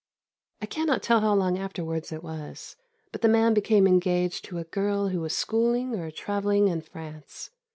I 0.63 0.65
cannot 0.65 1.03
tell 1.03 1.19
how 1.19 1.35
long 1.35 1.59
afterwards 1.59 2.11
it 2.11 2.23
was, 2.23 2.75
but 3.11 3.21
the 3.21 3.27
man 3.29 3.53
became 3.53 3.85
engaged 3.85 4.43
to 4.45 4.57
a 4.57 4.63
girl 4.63 5.09
who 5.09 5.21
was 5.21 5.37
schooling 5.37 5.93
or 5.93 6.09
travelling 6.09 6.69
in 6.69 6.81
France. 6.81 7.51